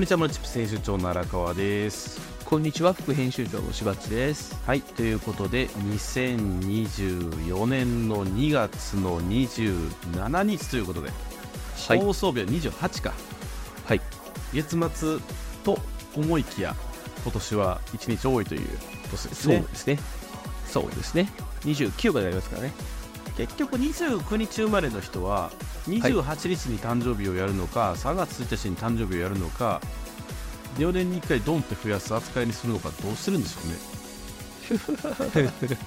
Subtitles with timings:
[0.00, 2.18] こんにちは、マルチップ編集長の荒川です。
[2.46, 4.58] こんにちは、副編集長のしばっちです。
[4.66, 11.10] はい、ということで、2024年の2月の27日ということで、
[11.86, 13.12] はい放送日は28か。
[13.84, 14.00] はい。
[14.54, 15.18] 月末
[15.64, 15.78] と
[16.16, 16.74] 思いきや、
[17.22, 18.66] 今年は1日多いという
[19.10, 19.58] 年ですね。
[19.58, 19.98] そうですね。
[20.66, 21.30] そうですね。
[21.64, 22.72] 29までありますからね。
[23.40, 25.50] 結局29日生まれの人は
[25.88, 29.80] 28日に誕生日をやるのか、3月1日に誕生日をやるのか
[30.78, 33.74] 4年に1回ドンって増やす扱いにするのかどうしてるんでしょうね。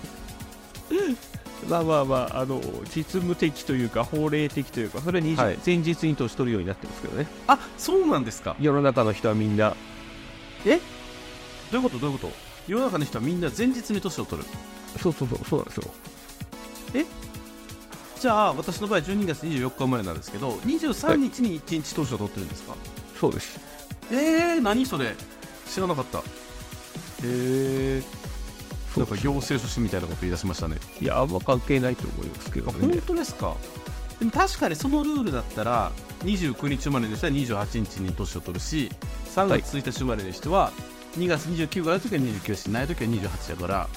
[1.69, 2.59] まあまあまあ、あの、
[2.93, 5.57] 実務的というか、法令的というか、それは20、はい。
[5.65, 7.25] 前日に年取るようになってますけどね。
[7.47, 8.57] あそうなんですか。
[8.59, 9.73] 世の中の人はみんな、
[10.65, 10.81] え？
[11.71, 11.99] どういうこと？
[11.99, 12.33] どういうこと？
[12.67, 14.49] 世の中の人はみんな前日に年を取る。
[15.01, 15.83] そうそうそう、そうなんですよ。
[18.23, 22.73] じゃあ私の場合12月24日生まれなんですけど23日に1日年を取ってるんですか、
[23.19, 23.59] そうです。
[24.13, 25.13] えー、何それ？
[25.67, 26.19] 知らなかった。
[26.19, 26.23] へ
[27.25, 28.01] え
[28.95, 30.77] なんか行政書士みたいなこと言い出しましたね。
[31.01, 33.01] いや、あんま関係ないと思いますけどあ本ね。
[33.05, 33.57] 当ですか？
[34.19, 35.91] でも確かにそのルールだったら
[36.23, 38.89] 29日生まれの人は28日に年を取るし
[39.35, 40.71] 3月1日生まれの人は
[41.17, 43.89] 2月29があるときは29だしないときは28だから。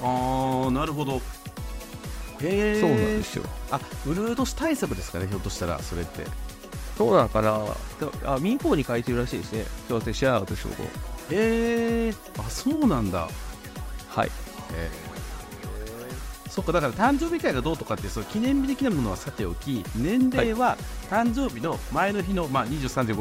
[0.00, 1.20] あーなるほど
[2.42, 3.44] へえそうなんですよ。
[3.70, 6.26] あウルード氏対策ですかねひょっとしたらそれって。
[6.96, 7.50] そうなのかな。
[8.22, 9.64] だあ民法に書いてるらしいですね。
[9.86, 10.84] すいません、知らなかったですけど。
[10.84, 10.88] へ
[12.08, 13.28] えあそうなんだ。
[14.08, 14.26] はい。
[14.26, 14.30] へ
[14.72, 14.90] え
[16.50, 20.76] そっかだから誕生日会がどうとかってそう記念日的なものはさておき年齢は
[21.08, 23.12] 誕生日の前の日の、まあ、23時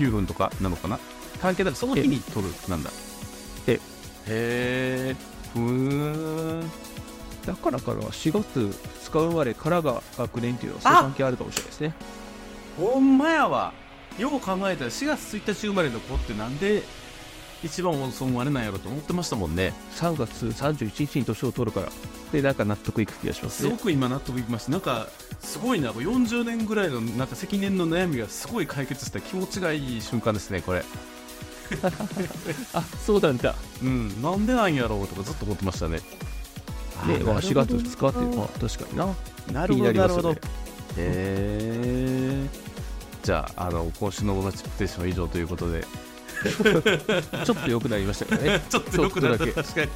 [0.00, 0.98] 59分とかなのかな。
[1.40, 2.90] 関係なくその日に取るなんだ。
[3.68, 3.74] え。
[3.74, 3.78] へ
[4.26, 5.16] え
[5.54, 5.62] ふー
[6.64, 6.70] ん
[7.46, 11.94] だからかな、4月使う生まれからが学年っていうのは、そうあ関係あるかもしれないですね。
[12.78, 13.72] ほんまやわ。
[14.18, 16.82] よう考えたら4月1日生まれの子ってなんで
[17.64, 19.72] 一番遅生まれなんやろと思ってましたもんね。
[19.96, 21.88] 3月31日に年を取るから。
[22.32, 23.62] でなんか納得いく気がします。
[23.62, 24.72] ねすごく今納得いきました。
[24.72, 25.06] なんか
[25.40, 25.90] すごいな。
[25.92, 30.84] 40年ぐらいのなんか積年の悩みがすごい解決した気持ちがいい瞬間ですねこれ。
[32.74, 33.54] あそうなんだ。
[33.82, 34.22] うん。
[34.22, 36.00] なんでなんやろうとかずっと思ってましたね
[37.06, 39.06] ねまあ、4月2日ってなまあ確かにな。
[39.52, 40.32] なるほどなるほど。
[40.32, 40.36] へ
[40.96, 42.46] え
[43.22, 45.84] じゃああの今週のオーナーチップテーションは以上ということで。
[46.42, 48.60] ちょっと良くなりましたけどね。
[48.68, 49.46] ちょっとよくなった。
[49.46, 49.90] 確かに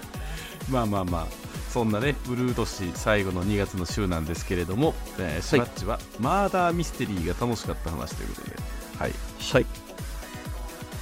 [0.70, 1.52] まあまあまあ。
[1.72, 8.56] そんなねブルー年最後の2月の週なんですけれども、えー、シュワッチはマーダーミステリーが楽しかった話ということで。
[8.98, 9.12] はい。
[9.52, 9.66] はい。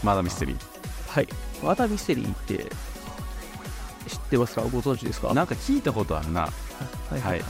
[0.04, 0.56] マーダーミステリー。
[1.08, 1.28] はい。
[1.62, 2.70] ワタミステリーって
[4.10, 4.62] 知ってますか？
[4.62, 5.32] ご存知ですか？
[5.34, 6.42] なんか聞いたことあるな。
[6.42, 6.50] は
[7.16, 7.20] い。
[7.20, 7.42] はい。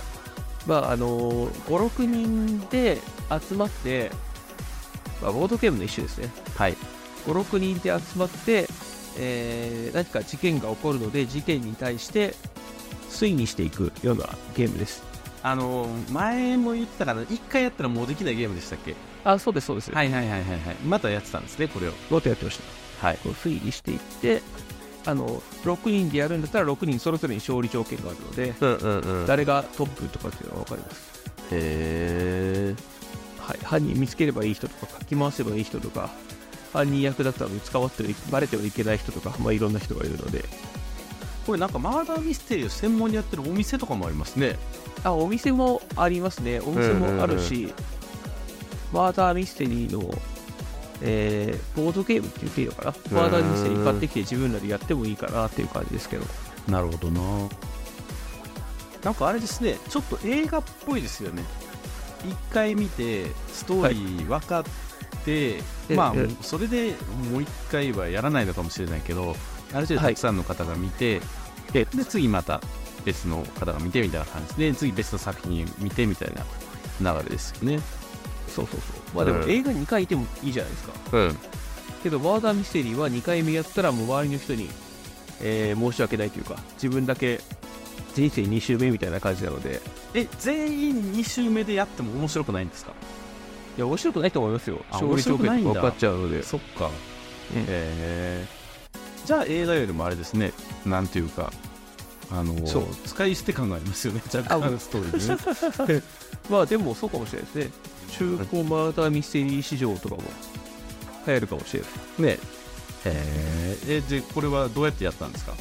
[0.66, 2.98] まああの56人で
[3.48, 4.10] 集まって、
[5.22, 6.31] まあ、ボードゲームの一種ですね。
[6.56, 6.76] はい。
[7.26, 8.66] 56人で集まって、
[9.19, 12.34] えー何か事件が起こるので事件に対して
[13.09, 15.03] 推理していくようなゲームです。
[15.43, 18.94] あのー前も言ってたから1回やったらもうできないゲームでしたっけ？
[19.25, 20.76] あそうですそうです、はいはいはいはいはい。
[20.84, 21.93] またやってたんですねこれを。
[22.10, 22.59] もっとやってまし
[23.00, 23.06] た。
[23.06, 23.19] はい。
[23.22, 24.43] こう推理していって
[25.06, 29.25] あの6人でやるんだったら6人それぞれに勝利条件があるのでうんうんうん。
[29.25, 31.22] へ誰がトップとかっていうのは分かります、
[31.53, 32.75] え
[33.38, 36.11] はい、犯人見つければいい人とかかき回せばいい人とか
[36.72, 40.44] 犯人役だったのに捕まってはいバレてはいけない人とか、まあ、いろんな人がいるので。
[41.47, 44.56] これなんかマーダーミステリーを専門にやってるお店とかもありますね。
[45.03, 46.61] あお店もありますね。
[46.61, 47.72] お店もあるし、
[48.93, 50.15] マーダーミステリーの、
[51.03, 53.31] えーボードゲームって言っていいのかな、マー。
[53.31, 56.25] ダーミステリー買ってきて自分らでやってもいいかなっていう感じですけど。
[56.69, 57.20] なるほどな。
[59.05, 61.43] なんかあれですねちょっと映画っぽいですよね。
[62.25, 64.64] 一回見てストーリー分かっ
[65.25, 66.94] て、えまあえそれで
[67.31, 69.35] もう一回はやらないのかもしれないけど
[69.73, 71.20] ある程度たくさんの方が見て、
[71.73, 72.61] でで次また
[73.06, 74.55] 別の方が見てみたいな感じ。
[74.56, 76.32] で次別の作品見てみたい
[77.00, 77.81] な流れですよね
[78.55, 79.17] そうそうそう。
[79.17, 80.93] まあでもうん映画2回いてもいいじゃないですか。
[81.12, 81.38] うん。
[82.02, 84.69] けどマーダーミステリーは2回目やったらもう周りの人に、
[85.43, 87.41] えー申し訳ないというか自分だけ
[88.14, 89.81] 人生2周目みたいな感じなので。
[90.14, 92.93] え全員2周目でやっても面白くないんですか？
[93.76, 94.81] いや面白くないと思いますよ。
[94.91, 96.43] あ勝利条件面分かっちゃうので。
[96.43, 96.87] そっか。
[96.87, 96.91] う
[97.55, 98.47] え。
[99.26, 100.52] じゃあ映画よりもあれですね。
[100.85, 101.52] なんていうか
[102.32, 102.85] あのそう。
[103.06, 104.23] 使い捨て感がありますよね。
[104.35, 106.02] 若干ストーリーにね。
[106.50, 107.70] まあでもそうかもしれないですね
[108.11, 110.23] 中古マーダーミステリー市場とかも
[111.27, 111.91] 流行るかもしれない。
[112.35, 112.39] ね。
[113.05, 115.55] へえでこれはどうやってやったんですか？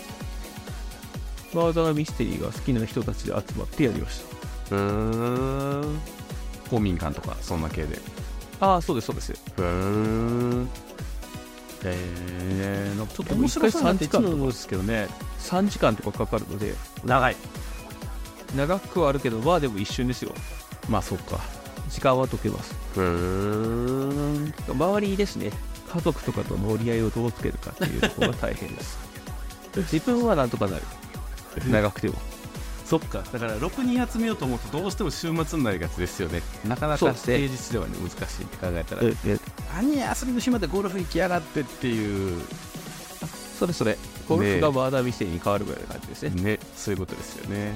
[1.54, 4.24] マーダーミステリーが好きな人たちで集まってやりまし
[4.69, 4.75] た。
[4.75, 6.00] うん
[6.69, 7.98] 公民館とかそんな系で。
[8.60, 9.31] ああ、そうです、そうです。
[9.31, 10.68] へー。
[11.86, 15.07] えー、なんかちょっと面面白白そうなってて言さなっ言っちゃうっちゃうんですけどね。
[15.40, 16.75] 3時間とかかかるので、
[17.06, 17.36] 長い。
[18.56, 20.34] 長くはあるけど、まあでも一瞬ですよ。
[20.90, 21.40] まあそっか
[21.89, 22.75] 時間は解けます。
[22.95, 25.51] 周りにですね、
[25.91, 28.97] 家族とかとの折り合いをどうつけるかっていうところが大変です。
[29.75, 30.83] 自分はなんとかなる。
[31.69, 32.15] 長くても。
[32.86, 33.24] そっか。
[33.31, 36.41] だから6人集めようと思うとどうしても週末になりがちですよね。
[36.65, 39.01] なかなか平日ではね難しいって考えたら。
[39.03, 39.39] ええ
[39.75, 42.41] 何遊びの暇でゴルフ行きやがってっていう。
[43.59, 43.97] それそれ、
[44.27, 46.30] ゴルフがバーダー店に変わるぐらいの感じですね。
[46.41, 46.59] ね。
[46.75, 47.74] そういうことですよね。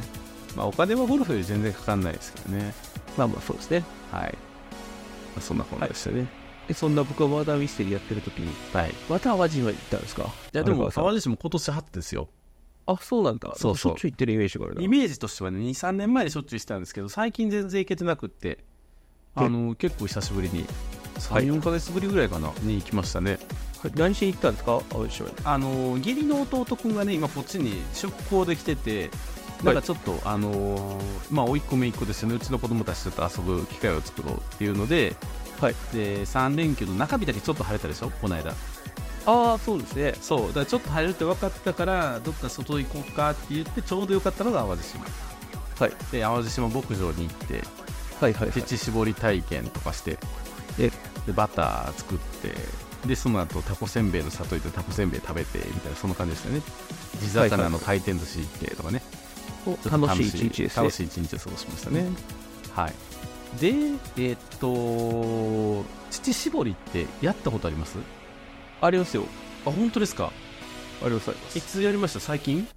[0.55, 2.73] まあお金はゴルフより全然かかんないですけどね
[3.17, 3.83] まあまあそうですね。
[4.11, 6.27] はい、まあ、そんなこんなでしたね、
[6.67, 8.93] でそんな僕はバーダーミステリーやってる時に、はい、い。
[9.09, 10.29] また淡路島に行ったんですか？
[10.51, 12.29] やでも淡路島今年初ですよ。
[12.85, 13.53] あ、そうなんだ。
[13.55, 13.93] そうそう。
[13.93, 14.81] しょっちゅう行ってるイメージがあるな。
[14.81, 18.63] イメージとしてはね23年前にしょっちゅうしてたんですけど最近全然行けてなくって。
[19.35, 20.65] あの結構久しぶりに。
[21.29, 21.43] はい。
[21.45, 22.51] 34か月ぶりぐらいかな。
[22.61, 23.39] に行きましたね。
[23.81, 23.91] はい。
[23.95, 24.81] 何しに行ったんですか？
[24.89, 25.35] 淡路島に。
[25.43, 29.09] あの義理の弟くんがね今こっちに出向できてて
[29.63, 30.99] なんかちょっと、あの
[31.31, 35.15] まあ甥っ子めいっ子ですよねうちの子供たちと遊ぶ機会を作ろうっていうので
[35.61, 35.75] はい。
[35.93, 38.09] で3連休の中日だけちょっと晴れたでしょ？
[38.09, 38.53] この間。
[39.25, 40.15] ああ、そうですね。
[40.19, 40.47] そう。
[40.47, 45.05] だからちょっと晴れるって分かったからどっか外行こうかって言ってちょうどよかったのが淡路島。
[45.79, 45.93] はい。
[46.11, 47.63] で淡路島牧場に行って
[48.19, 48.61] はいはい、はい。
[48.61, 50.17] 乳搾り体験とかして
[50.77, 50.91] え
[51.25, 52.53] でバター作って
[53.07, 56.61] でその後タコせんべいの里行ってタコせんべい食べてみたいなそんな感じでしたよね。
[57.21, 59.01] 地魚の回転寿司行ってとかね、
[59.89, 60.91] 楽しい一日ですね楽。
[60.95, 62.05] しい一日を過ごしましたね、
[62.73, 62.93] はい
[63.59, 67.97] でえーっと乳搾りってやったことあります？
[68.81, 69.25] ありますよ。
[69.65, 70.31] あ本当ですか？
[71.03, 71.57] ありますあります。
[71.59, 72.19] いつやりました？
[72.19, 72.67] 最近？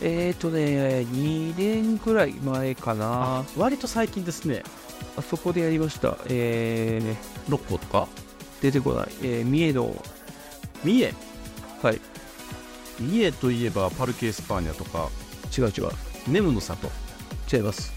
[0.00, 3.40] えーとね、2年ぐらい前かな。
[3.40, 4.62] あ割と最近ですね
[5.28, 6.16] そこでやりました。
[6.26, 7.16] えー、
[7.50, 8.08] 六甲とか？
[8.62, 9.08] 出てこない。
[9.22, 10.04] えー、三重の、
[10.82, 11.14] 三重？
[11.82, 12.00] はい。
[12.98, 15.10] 三重といえばパルケ・エスパーニャとか
[15.56, 15.90] 違う違う。
[16.26, 16.90] 合歓の郷
[17.52, 17.92] 違います。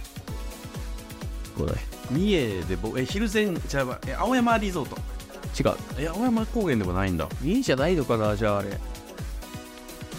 [1.58, 1.76] 来ない。
[2.12, 4.98] 三重でぼえ昼前じゃあえ青山リゾート
[5.58, 5.78] 違う。
[5.98, 8.80] え青山高原でもないんだ三重じゃないのかな、じゃああれ。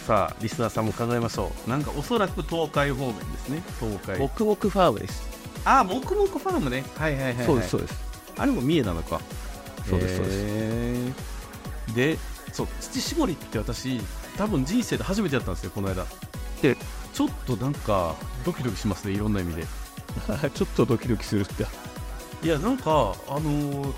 [0.06, 5.22] さあリスナーさんも考えましょうなんかおそらく東海方面ですね東海黙々ファームです。
[5.64, 7.94] あ黙々ファームねはいはいはい、はい、そうです、そうです。
[8.38, 9.20] あれも三重なのか
[9.88, 10.32] そうですそうで
[11.12, 12.18] すで
[12.52, 14.00] そう土絞りって私
[14.36, 16.06] 多分人生で初めてやったんですよこの間
[16.62, 16.76] で
[17.18, 19.64] ちょっとなんかドキドキしますねいろんな意味で
[20.54, 21.66] ちょっとドキドキするって。
[22.44, 22.84] いやなんか
[23.28, 23.92] あのー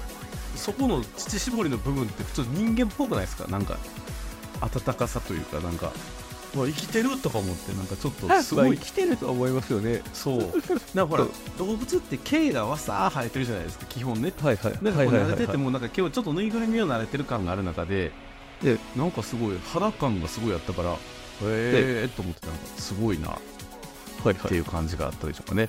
[0.57, 3.47] そこの乳搾りの部分って普通人間っぽくないですか？
[3.49, 3.77] なんか
[4.63, 5.93] 温かさというかなんか
[6.55, 10.03] 生きてるとか思ってなんかちょっとすごいまあ生きてるとは思いますよね。
[10.15, 10.39] そう
[10.97, 11.27] なんかほら
[11.59, 14.79] 動物って毛がわさー生えてるじゃないですか基本ねはいはい。
[14.83, 15.57] なんかはいはいはいこう慣れててはい。
[15.59, 18.11] もなんか今日ちょっとぬいぐるみを慣れてる感がある中で
[18.63, 20.97] でなんかすごい肌感がすごいあったからへ
[21.43, 23.39] えと思ってなんかすごいな。
[24.29, 25.67] っていう感じがあったでしょうかね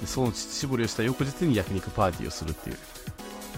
[0.00, 2.76] でその乳搾りをした翌日に焼肉パーティーをするっていう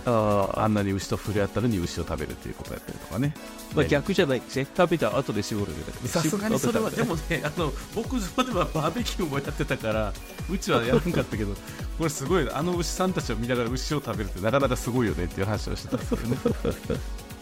[0.05, 3.35] ああ、あんなに牛と触れ合ったのに牛を食べるっていうことやったりとかね
[3.75, 4.67] まあ逆じゃないですね。
[4.77, 6.09] 食べた後で絞るみたいな。
[6.09, 7.17] さすがにそれはでも。
[7.17, 10.13] もねあの牧場ではバーベキューもやってたから
[10.51, 11.55] うちはやらんかったけど
[11.99, 17.01] これすごいなあの牛さんたちを見ながら牛を食べるってなかなかすごいよねっていう話をしてたんですけどね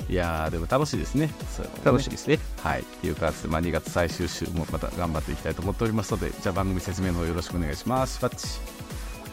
[0.08, 2.38] いやーでも楽しいですねそね楽しいですね。
[2.62, 8.76] はいっていう感じで、まあ、2月最終週もまた頑張っていきたいと思っておりますのでじゃあ番組説明の方よろしくお願いしますバッチ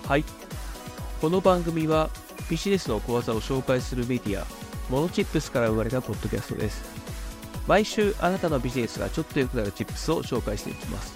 [0.08, 0.26] はい。
[1.22, 2.10] この番組は
[2.50, 4.46] ビジネスの講座を紹介するメディア、
[4.90, 6.84] モノチップスから生まれたポッドキャストです。
[7.66, 11.16] 毎週あなたのビジネスがちょっと良くなるチップスを紹介していきます。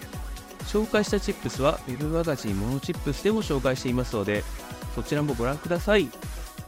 [0.64, 4.46] 紹介したチップスは Web マガジンモノチップスでも紹介していますので、
[4.96, 6.10] そちらもご覧ください。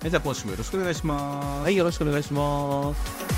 [0.02, 1.64] はいじゃあ今週もよろしくお願いします。
[1.64, 3.30] はい、よろしくお願いします。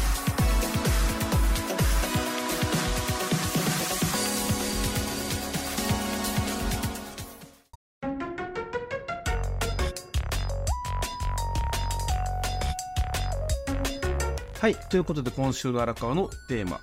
[14.59, 16.79] はい、ということで今週の荒川のテーマ。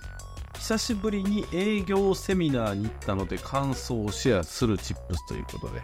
[0.55, 5.81] 久しぶりに営業セミナーに行ったので感想をシェアするチップスということで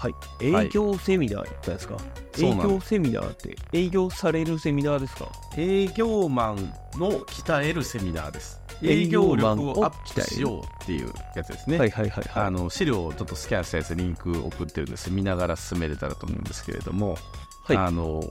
[0.00, 0.14] はい。
[0.40, 1.96] 営業セミナー行ったんですか、
[2.38, 5.28] 営そうなん業セミナーって営業されるセミナーですか？
[5.58, 6.56] 営業マン
[6.94, 8.58] の鍛えるセミナーです。
[8.82, 12.44] 営営業業力をアップしようっていうやつですね、はいはいはいはい。
[12.44, 17.18] あの資料をちょっとスキャンしたやつリンク送ってるんです見ながら進めれたらと思うんですけれども、
[17.64, 17.76] はい。
[17.76, 18.22] あの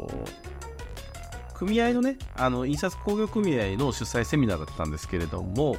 [1.53, 5.75] 組合のねあの印刷工業組合の主催セミナーだったんですけれども、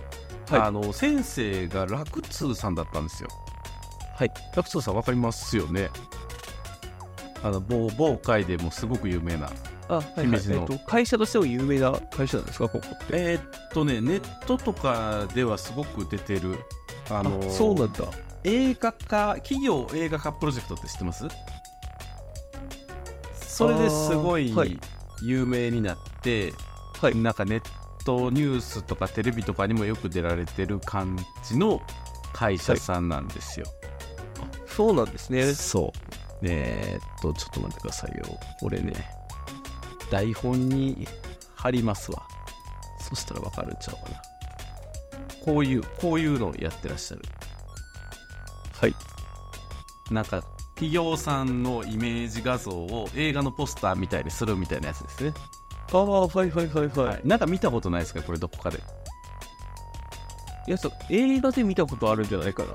[0.48, 0.60] はい。
[0.60, 3.28] あの先生が楽通さんだったんですよ
[4.20, 4.32] はい。
[4.54, 5.88] 楽通さん分かりますよね？
[7.42, 9.50] あの某某会でもすごく有名な
[9.88, 13.04] あ、はいはいえっと、会社としても有名な会社なんですか、ここって。
[13.12, 16.58] えーっとねネットとかではすごく出てる
[17.08, 18.04] あのあそうなんだ。
[18.44, 21.26] 映画化企業映画化プロジェクトって知ってます？
[23.40, 24.54] それですごい
[25.22, 26.52] 有名になって、
[27.00, 27.16] はい。
[27.16, 27.62] なんかネッ
[28.04, 31.80] トニュースとかテレビとかにもよく出られてる感じの
[32.34, 33.66] 会社さんなんですよ、
[34.76, 35.52] そうなんですね。
[35.54, 35.98] そう。
[36.42, 38.24] えーっとちょっと待ってくださいよ。
[38.60, 38.92] これね
[40.10, 41.06] 台本に
[41.54, 42.22] 貼りますわ。
[43.08, 44.22] そしたらわかるんちゃうかな。
[45.44, 47.22] こういうこういうのをやってらっしゃる。
[48.80, 48.94] はい。
[50.10, 50.42] なんか
[50.74, 55.34] 企業さんのイメージ画像を映画のポスターみたいにするみたいなやつですね、
[55.92, 57.06] ああ、はいはいはいはい。
[57.06, 58.22] はい、なんか見たことないですか？
[58.22, 58.78] これどこかで。
[60.66, 62.70] いや、そう、映画で見たことあるんじゃないかな。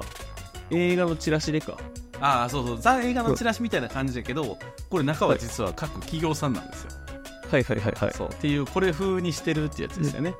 [0.72, 1.77] 映画のチラシでか。
[2.19, 2.79] ああそうそう。
[2.79, 4.57] ザ映画のチラシみたいな感じだけど
[4.89, 6.89] これ中は実は各企業さんなんですよ、
[7.51, 7.63] はい。
[7.63, 7.79] はい。
[7.79, 7.93] はい。
[7.93, 8.13] はい。
[8.13, 8.29] そう。
[8.29, 10.34] っていうこれ風にしてるってやつですよね、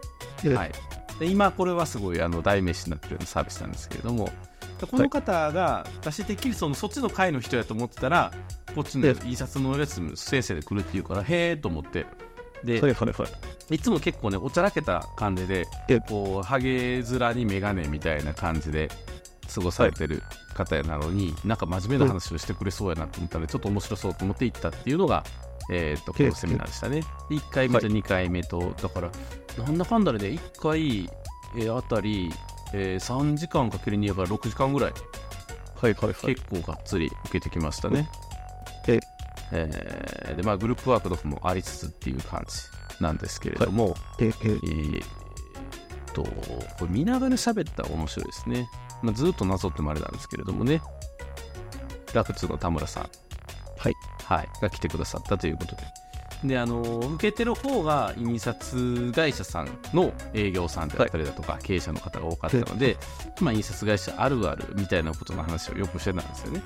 [0.46, 0.55] うん。
[0.55, 0.72] はい、
[1.20, 4.32] で今これはすごいあの代名詞になってるようなサービスなんですけれども
[4.79, 8.32] でこの方が私てっきりそのそっちの会の人やと思ってたら
[8.74, 12.05] こっちのえ印刷のやつ先生で来るっていうからへえと思って。
[12.63, 12.94] で、はい。
[12.94, 13.12] はい。
[13.12, 13.25] は
[13.72, 13.75] い。
[13.75, 18.89] いつも結構ねおちゃらけた感じでえこうハゲ面に眼鏡みたいな感じで
[19.53, 20.23] 過ごされてる
[20.53, 25.23] 方やなのに、なんか真面目な話をしてくれそうやなと思ったのでちょっと面白そうと思って行ったっていうのが、
[25.71, 27.01] えー、とこのセミナーでしたね。
[27.29, 29.11] で1回目と2回目と、だから
[29.57, 31.09] なんだかんだでね1回、
[31.57, 32.31] えーあたり、
[32.73, 34.93] えー3時間かける2やから6時間ぐらい。
[35.81, 36.35] はいはいはい。
[36.35, 38.09] 結構がっつり受けてきましたね、
[38.87, 38.99] え。
[39.51, 45.07] えーでまあグループワークとかもありつつっていう感じなんですけれども、え、え、えーっ
[46.13, 48.67] と、これ見ながら喋ったら面白いですね。
[49.01, 50.81] まあ、ずっとなぞってもあれなんですけれどもね。
[52.13, 53.03] ラクツの田村さん。
[53.77, 53.93] はい。
[54.23, 54.49] はい。
[54.61, 55.83] が来てくださったということで。
[56.43, 62.97] で、あの、受けてる方が印刷会社さんの営業さんであったりだとか、経営者の方が多かったので、
[63.41, 66.63] まあ、印刷会社あるあるみたいなことの話をよくしてたんですよね。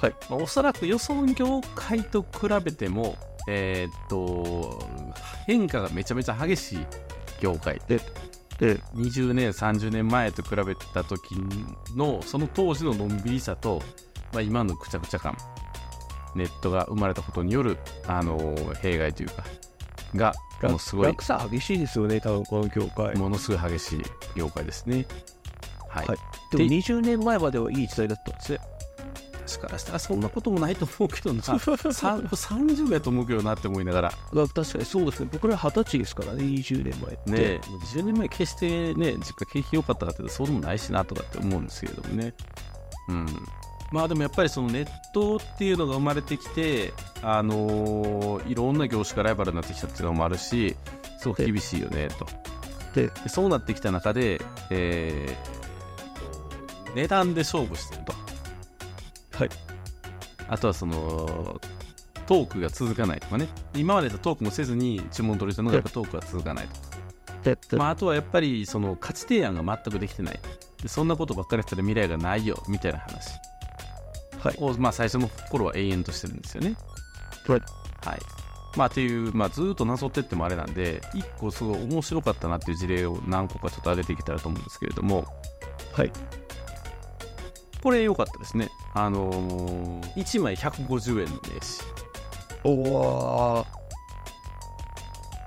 [0.00, 0.14] はい。
[0.28, 3.16] まあ、おそらく予想業界と比べても、
[3.48, 4.86] えーっと、
[5.46, 6.86] 変化がめちゃめちゃ激しい
[7.40, 7.80] 業界
[8.60, 11.36] え、20年30年前と比べた時
[11.94, 13.82] のその当時ののんびりさと、
[14.32, 15.36] まあ、今のくちゃくちゃ感。
[16.34, 19.44] ネットが生まれたことによる、あのー弊害というか
[20.14, 21.06] がものすごい。
[21.06, 23.16] 落差激しいですよね、多分この業界。
[23.16, 24.02] ものすごい激しい
[24.36, 25.06] 業界ですね。
[25.88, 26.18] はい、はい。
[26.52, 28.58] でもで20年前まではいい時代だったんですね。
[29.46, 31.42] 確からしたらそんなこともないと思うけどな。
[31.48, 34.12] さ30やと思うけどなって思いながら。
[34.32, 35.28] まあ確かにそうですね。
[35.32, 37.30] 僕ら二十歳ですからね、20年前って。
[37.30, 37.60] ね
[37.94, 42.34] 10年前決してね実家景気良かったかっていうとそうでもないしなとかって思うんですけれどもね。
[43.08, 43.26] うん。
[43.92, 50.76] まあでもやっぱりそのネットっていうのが生まれてきてあのーいろんな業種がライバルになってきたっていうのもあるし
[51.20, 52.26] すごく厳しいよねと。
[52.94, 55.66] で、でそうなってきた中で、えー
[56.96, 58.14] 値段で勝負してると
[59.38, 59.50] はい。
[60.48, 61.60] あとはその
[62.26, 70.40] トークが続かないとかね今までとトークもせずに注文取りしたのがやっぱトークが続かないとで、でまあ、あとはやっぱりその価値提案が全くできてない
[70.82, 73.30] でそんなことばっかりやったら未来がないよみたいな話
[74.40, 74.56] はい。
[74.58, 76.76] を、まあ、最初の頃は永遠としてるんですよね。
[77.46, 77.60] はい
[78.04, 78.18] はい
[78.76, 85.24] まあ、っていう、まあ、ずーっとなぞってってもあれなんで一個すごい面白かったなっていう事例を何個かちょっと挙げていけたらと思うんですけれども
[85.92, 86.12] はい。
[87.82, 88.68] これ良かったですね。
[88.98, 91.62] あのー、1枚150円の名刺
[92.64, 93.66] おお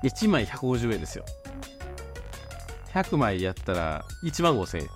[0.04, 1.24] 1枚150円ですよ。
[2.94, 4.88] 100枚やったら1万5000円。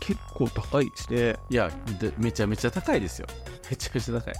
[0.00, 1.36] 結構高いですね。
[1.50, 3.28] いやで、めちゃめちゃ高いですよ。
[3.70, 4.34] めちゃめちゃ高い。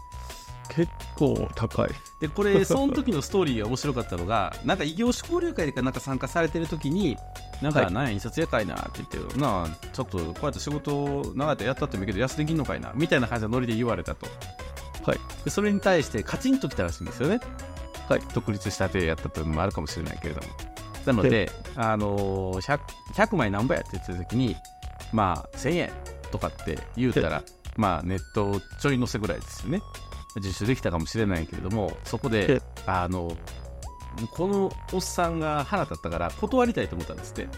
[0.68, 1.90] 結構高い。
[2.20, 7.16] で、これ、その時のストーリーが面白かったのが、 なんか異業種交流会でなんか参加されてる時に、
[7.62, 14.26] なんか、はいなんや、印刷屋会なって言って、なあ、ちょっとこうやって仕事長いとやったってもいいけど、安できんのかいなみたいな感じのノリで言われたと。
[15.06, 15.18] はい。
[15.44, 17.40] でそれに対してカチンときたらしいんですよね。
[18.08, 18.22] はい。
[18.34, 20.48] 独立したてやったというのもあるかもしれないけれども。
[21.06, 22.80] なので、あのー 100,
[23.14, 24.56] 100枚何ぼやって言ってた時に、
[25.12, 25.90] まあ、1000円
[26.30, 27.42] とかって言うたら、
[27.76, 29.80] まあ、ネットちょい乗せぐらいですよね。
[30.36, 33.36] 実習できたかもしれないけれども、そこでえ、あの、
[34.32, 37.48] このおっさんが腹立ったから断りたいと思ったんですって。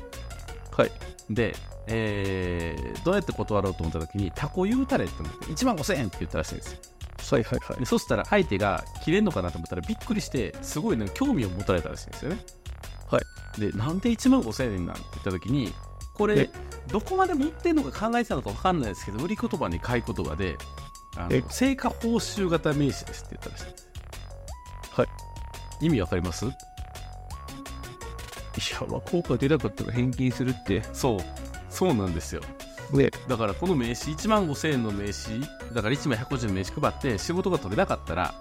[0.70, 0.90] はい。
[1.30, 1.54] で、
[1.86, 6.78] えーどうやって断ろうと思った時に、タコ言うたれって思って、1万5000円って言ったらしいんですよ。
[7.30, 7.86] はいはいはいで。
[7.86, 12.44] そしたら相手が切れんのかなと思ったらびっくりしてすごいね興味を持たれたらしいんですよね
[13.08, 13.18] は
[13.56, 14.96] いでなんで1万5000円なん？
[14.96, 15.72] て言った時に
[16.14, 16.50] これえ
[16.88, 20.56] どこまで持ってんのか考えてたのか分かんないですけど売り言葉に買い言葉で
[21.30, 23.64] え成果報酬型名詞ですって言ったらしい。
[23.64, 23.88] んです
[25.80, 26.46] 意味わかります？
[26.46, 26.54] いや、
[28.88, 30.82] まあ、効果出なかったら返金するって。
[30.92, 31.18] そう。
[31.70, 32.42] そうなんですよ。
[32.92, 33.10] ね。
[33.28, 35.40] だからこの名刺1万5000円の名刺
[35.74, 38.34] だから1枚150円の名刺配って仕事が取れなかったら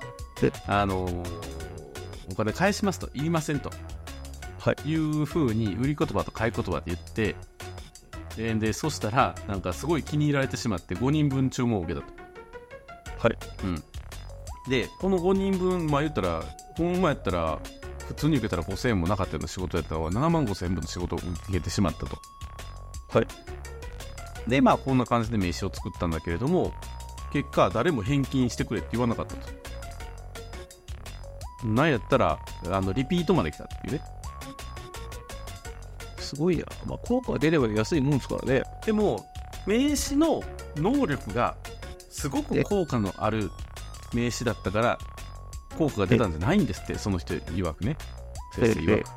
[0.44, 1.52] えあのー
[2.32, 3.10] お金返しますと。
[3.14, 3.72] いりませんと、
[4.60, 4.90] はい。
[4.90, 7.36] いうふうに売り言葉と買い言葉で言って
[8.38, 12.14] ででそしたらなんかすごい気に入られてしまって5人分注文を受けたと
[13.22, 13.38] はい。
[13.64, 13.84] うん、
[14.70, 16.44] でこの5人分まあ言ったら
[16.76, 17.60] この前やったら
[18.08, 22.18] 普通に受けたら5000円もなかったような仕事やったら7万5000円分の仕事を受けてしまったと
[23.10, 23.28] はい。
[24.48, 26.74] でまあこんな感じで名刺を作ったんだけれども
[27.32, 29.62] 結果誰も返金してくれって言わなかったと
[31.64, 34.02] なんやったらあのリピートまで来たっていうね
[36.18, 36.64] すごいな。
[36.86, 38.64] まあ、効果が出れば安いもんですからね。
[38.86, 39.26] でも
[39.68, 40.42] 名刺の
[40.78, 41.58] 能力が
[42.12, 43.50] すごく効果のある
[44.14, 45.00] 名刺だったから
[45.78, 47.98] 効果が出たんじゃないんですってその人曰くね。
[48.56, 49.10] 先生曰く。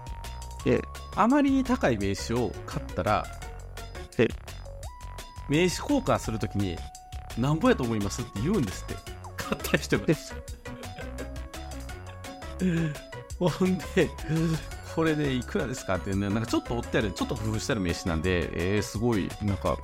[0.66, 0.80] ええ
[1.16, 3.24] あまりに高い名刺を買ったら
[4.18, 4.26] え
[5.48, 6.76] 名刺交換するときに
[7.38, 9.14] なんぼやと思いますって言うんですって。
[9.36, 10.06] 買った人が。
[13.38, 14.08] ほんで
[14.94, 19.76] これでいくらですかってねなんかちょっと折ってあるちょっと工夫してある名刺なんでえー、すごいなんか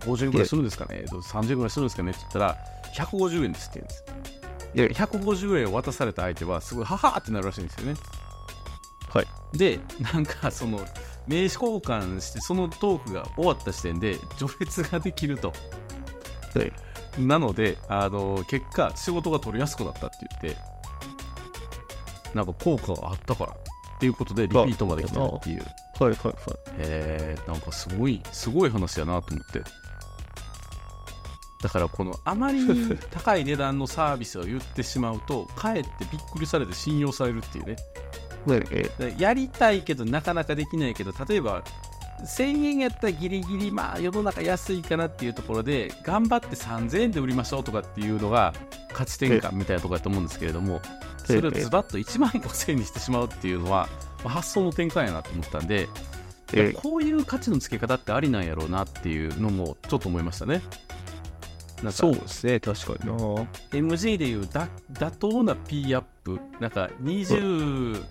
[0.00, 1.04] 50円ぐらいするんですかね。
[1.08, 2.10] 30円ぐらいするんですかね。
[2.10, 2.58] って言ったら
[2.94, 4.04] 150円ですって言うんです
[4.74, 7.94] で150円を渡された相手はすごいははーってなるらしいんですよね。
[9.08, 9.26] はい。
[9.56, 9.78] で
[10.12, 10.78] なんかその
[11.26, 15.52] 名刺交換してそのトークが終わった時点で序列ができると。
[16.54, 16.72] はい。
[17.18, 20.60] なのであの結果仕事が取りやすくなったって言って
[22.34, 23.56] なんか効果があったからっ
[24.00, 25.64] ていうことでリピートまで来てるっていう
[26.00, 26.34] はいはいはい。
[26.78, 29.62] へえなんかすごいすごい話やなと思って。
[31.62, 37.76] だからこのあまりに高い値段のサービスを言ってしまうとかえってびっくりされて信用されるっていうね。
[39.16, 41.64] やりたいけどなかなかできないけど例えば
[42.22, 48.52] 1000円やったらギリギリまあ世の中安いかなっていうところで頑張って3000円で売りましょうとかっていうのが
[48.92, 50.80] 価値転換みたいなところだと思うんですけれども
[51.24, 53.88] それをズバッと1万5000円にしてしまうっていうのは
[54.24, 55.88] まあ発想の転換やなと思ったんで
[56.52, 60.62] えこういう価値の付け方ってありなんやろうなっていうのもちょっと思いましたね。
[61.82, 63.10] なんかそうですね、確かに。
[63.10, 63.16] な。
[63.72, 68.04] MG でいうだ妥当な P アップなんか25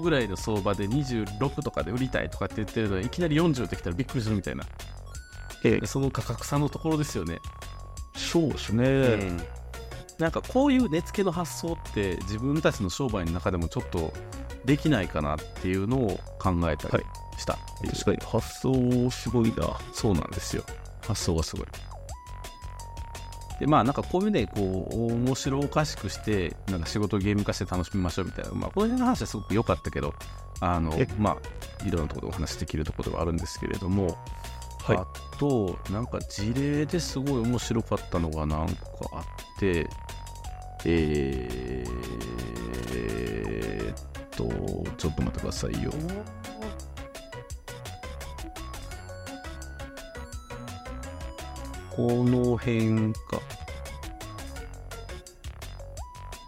[0.00, 4.64] ぐらいの相場で26とかで売りたいとかって言ってるのにいきなり40ってきたらびっくりするみたいな。
[5.64, 5.80] ええ。
[5.80, 7.38] でその価格差のところですよね、
[8.16, 8.84] そうですね。
[8.86, 9.40] うん
[10.18, 14.12] なんかこういう値付けの発想って自分たちの商売の中でもちょっと
[14.64, 17.04] できないかなっていうのを考えたり
[17.36, 19.78] したっていう、確かに発想すごいな。
[19.92, 20.64] そうなんですよ。
[21.02, 21.66] 発想がすごい。
[23.60, 28.50] でまあなんかこういうねこう面白おかしくしてなんか仕事をゲーム化して楽しみましょうみたいな。
[28.52, 30.12] まあこの辺の話はすごく良かったけど
[30.60, 31.06] あのえ？
[31.18, 31.38] ま
[31.82, 34.18] あいろんなところでお話できるところではあるんですけれども、
[34.82, 34.96] はい。
[34.96, 35.06] あ
[35.38, 39.24] となんか事例ですごい面白かったのが何個かあっ
[39.60, 39.86] て
[40.86, 42.33] えー、っ
[44.36, 44.44] と
[44.96, 45.90] ちょっと待ってくださいよ
[51.90, 53.40] この辺か。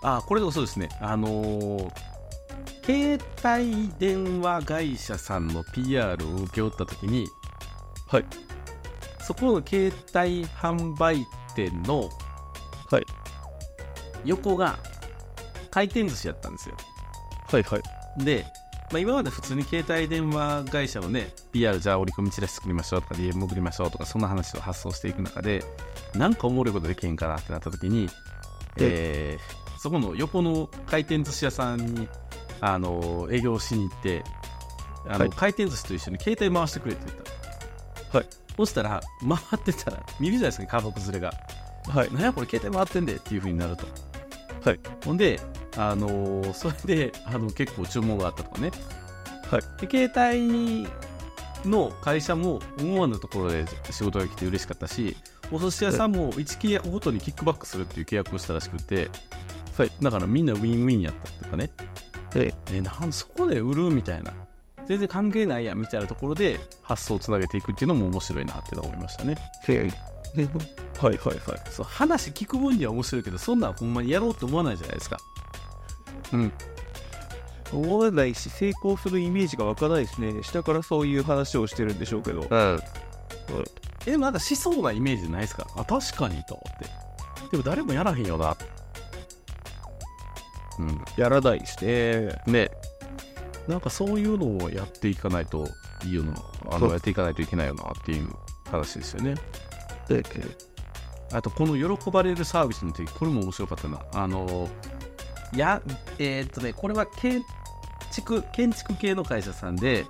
[0.02, 0.88] あ、これでもそうですね。
[1.00, 1.90] あのー
[2.86, 7.26] 携帯電話会社さんの PR を請け負ったときに、
[8.06, 8.24] はい。
[9.18, 12.08] そこの携帯販売店の
[12.88, 13.04] はい。
[14.24, 14.78] 横が
[15.72, 16.76] 回転寿司やったんですよ。
[17.50, 18.24] はいはい。
[18.24, 18.44] で、
[18.90, 25.64] まあ、今まで普通に携帯電話会社のね、PR じゃあ折り込みチラシ作りましょうとか DM 送りましょうとかそんな話を発想していく中で
[26.14, 28.08] なんかおもろいことできへんかなってなった時に、
[28.78, 32.08] えーそこの横の回転寿司屋さんに
[32.60, 34.24] あの営業しに行って
[35.06, 41.32] あの、はい回転寿司と一緒に携帯回してくれって言ったはいそしたら回ってたら見るじゃないですか家族連れが
[41.88, 42.12] はい。
[42.12, 43.86] なんやこれ携帯回ってんでっていう風になると
[44.64, 44.80] はい。
[45.04, 45.38] ほんで、
[45.76, 48.70] あのーそれであの結構注文があったとかね、
[49.50, 49.86] はい。
[49.86, 50.88] で携帯
[51.68, 55.16] の会社も思わぬところで仕事が来て嬉しかったし
[55.52, 59.10] お寿司屋さんも1契約ごとにキックバックするっていう契約をしたらしくて、
[59.76, 59.90] はい。
[60.00, 61.70] だからみんなウィンウィンやったっていうかね。
[62.34, 62.80] ええ。
[62.80, 64.32] なんそこで売るみたいな。
[64.86, 69.36] 全然関係ないやみたいなところで発想をつなげていくっていうのも面白いなって思いましたね。
[69.68, 69.90] え
[70.36, 70.42] え。
[70.44, 70.50] はい
[71.00, 71.38] はいはい。
[71.70, 75.18] そう話聞く分には面白いけどそんなんほんまにやろうと思わないじゃないですか
[76.32, 76.52] うん
[77.72, 80.42] 思わないし、成功するイメージが湧かないですね。
[80.44, 82.42] 下からそういう話をしてるんでしょうけど。
[82.42, 82.80] うん。
[84.06, 85.66] え、でもなんかしそうなイメージないですか？
[85.76, 86.86] あ、確かにと思って。
[87.50, 88.56] でも誰もやらへんよな。
[90.78, 92.40] うん、やらないですね。
[92.46, 92.70] ね
[93.66, 95.66] なんかそういうのをやっていかないと
[96.04, 96.34] いいよな
[96.70, 98.28] あのやっていかないといけないよなっていう
[98.70, 99.34] 話ですよね
[100.08, 100.22] で
[101.32, 104.68] あとこの喜ばれるサービスの時これも面白かったなあの
[105.54, 105.82] や
[106.18, 107.42] えーっとねこれは建
[108.10, 110.06] 築建築系の会社さんで、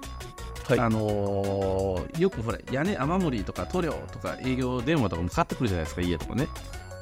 [0.68, 0.80] はい。
[0.80, 6.48] あのーよくほら屋根雨漏りとか塗料とか営業電話とかもかかってくるじゃないですか家とかね。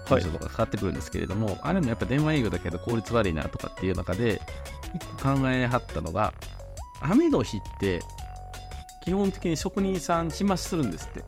[0.08, 0.22] はい。
[0.22, 4.40] 事務所とかかかってくるんですけれども、あれもやっぱ電話営業だけど効率悪いなとかっていう中で
[5.22, 6.34] 考えはったのが
[7.00, 8.00] 雨の日って
[9.04, 11.24] 基本的に職人さん暇するんですって。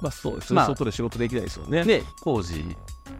[0.00, 1.84] まあそうですね、まあ外で仕事できないですよね。
[1.84, 2.64] で工事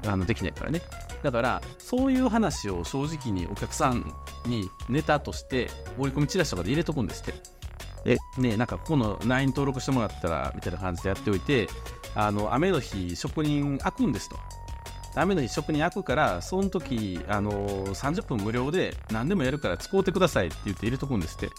[0.07, 0.81] あのできないからね
[1.23, 4.13] だからそういう話を正直にお客さん
[4.47, 7.35] にネタとして折り込みチラシとかで入れとくんですって。
[8.05, 8.17] え？
[8.41, 11.69] ねなんかここの LINE 登録してもらったらみたいな感じでやっておいて
[12.15, 14.37] あの雨の日職人開くんですと。
[15.17, 21.51] 雨の日職人開くからその時あの30分無料で何でもやるから使うてくださいって言って入れとくんですって。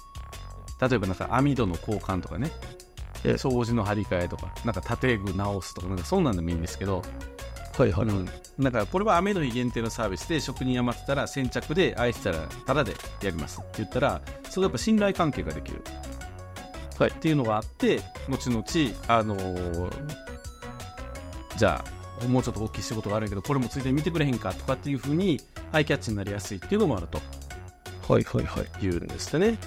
[0.88, 2.52] 例えばなんか網戸の交換とかね。
[3.26, 3.38] え？
[3.38, 4.54] 障子の張り替えとか。
[4.64, 7.02] なんか建具直すとかなんかそんなんでもいいんですけど
[7.80, 8.08] はいはい。
[8.08, 8.26] うん、
[8.60, 15.82] だからこれは雨の日限定のサービスで職人余ってたら先着で愛したらタダでやりますって言ったらそれやっぱ信頼関係ができる、
[16.98, 18.64] はい、っていうのがあって後々
[19.08, 20.30] あのー
[21.56, 21.84] じゃ
[22.22, 25.42] あもうちょっと大きい仕事があるけどこれもついでに見てくれへんかとかっていうふうに
[25.74, 27.20] アイキャッチになりやすいっていうのもあると。
[28.08, 28.86] はいはいはい。
[28.86, 29.58] いうんですね。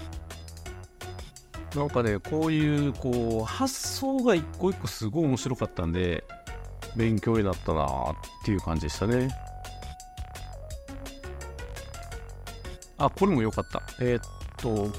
[1.75, 6.25] なんかねこういうこう発想が一個一個すごい面白かったんで
[6.96, 9.28] 勉強になったなっていう感じでしたね。
[12.98, 13.83] あこれも良かった。
[14.00, 14.22] えーっ
[14.59, 14.90] と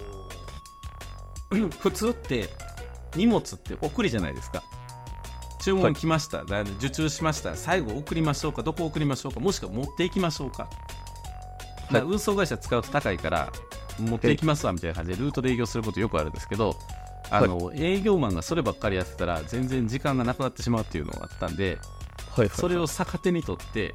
[1.79, 2.49] 普通って
[3.15, 4.63] 荷物って送りじゃないですか。
[5.61, 7.55] 注文来ました、だ受注しました。
[7.55, 8.63] 最後送りましょうか。
[8.63, 9.39] どこ送りましょうか。
[9.39, 10.67] もしくは持っていきましょうか。
[11.87, 13.51] だから運送会社使うと高いから
[13.99, 16.75] 持っていきますわみたいな感じでルートで営業することよくあるんですけど
[17.29, 21.79] あの、営業マンがそればっかりやってたら全然時間がなくなってしまうっていうのがあったんで
[22.35, 22.57] はいはい。
[22.57, 23.93] それを逆手に取って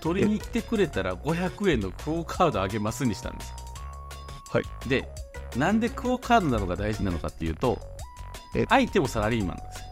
[0.00, 3.52] 取りに来てくれたら500円のクオカードあげますにしたんです
[4.50, 4.64] はい。
[4.88, 5.08] で
[5.56, 7.78] なんでクオカードなのが大事なのかっていうと
[8.54, 8.66] え。
[8.68, 9.84] 相手もサラリーマンなんですよ。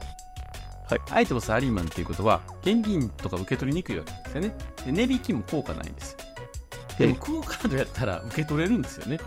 [0.90, 1.00] はい。
[1.08, 4.56] 相手もサラリーマンっていうことは現金とか受け取りにくいわけですよね。
[4.86, 6.18] で値引きも効果ないんですよ。
[6.98, 7.16] でもえ。
[7.20, 9.18] クオカードやったら受け取れるんですよね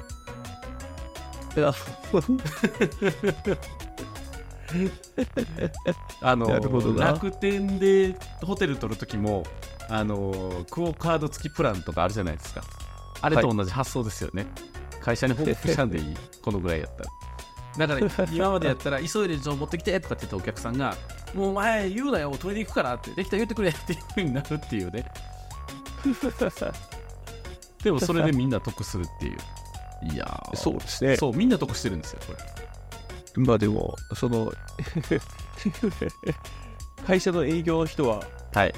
[6.22, 7.08] あのなるほどな。
[7.08, 9.44] 楽天でホテル取るときも
[9.90, 12.62] あのクオカード付きプランとかあるじゃないですか。
[13.22, 14.48] あれと同じ発想ですよね、
[15.02, 16.16] 会社に報告したんでいい。
[16.42, 17.10] このぐらいやったら。
[17.88, 20.94] だから今までやったら急いで情報持ってきてとかって言ったお客さんが
[21.34, 25.10] もうお前言うなよ取りに行くからってできたら言ってくれっていう風になるっていうね。
[27.84, 29.38] でもそれでみんな得するっていう
[30.04, 31.18] いやーそうですね。
[31.18, 32.40] そうみんな得してるんですよこれ
[33.46, 34.52] まあでも、その、
[37.08, 38.74] 会社の営業の人は、はい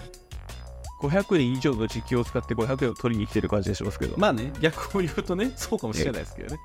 [1.03, 4.17] 500円以上の時給を使って500円を取りに来てる感じがしますけど。
[4.17, 6.61] まあね、逆を言うとね、そうかもしれないですけどね。